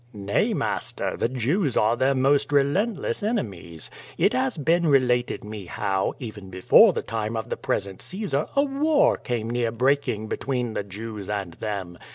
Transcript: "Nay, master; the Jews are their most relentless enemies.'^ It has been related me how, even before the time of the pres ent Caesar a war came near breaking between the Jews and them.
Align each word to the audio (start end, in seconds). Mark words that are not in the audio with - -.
"Nay, 0.13 0.51
master; 0.55 1.15
the 1.15 1.29
Jews 1.29 1.77
are 1.77 1.95
their 1.95 2.15
most 2.15 2.51
relentless 2.51 3.21
enemies.'^ 3.21 3.91
It 4.17 4.33
has 4.33 4.57
been 4.57 4.87
related 4.87 5.43
me 5.43 5.67
how, 5.67 6.15
even 6.17 6.49
before 6.49 6.91
the 6.91 7.03
time 7.03 7.37
of 7.37 7.49
the 7.51 7.57
pres 7.57 7.85
ent 7.85 8.01
Caesar 8.01 8.47
a 8.55 8.63
war 8.63 9.15
came 9.15 9.47
near 9.47 9.69
breaking 9.71 10.25
between 10.25 10.73
the 10.73 10.81
Jews 10.83 11.29
and 11.29 11.53
them. 11.53 11.99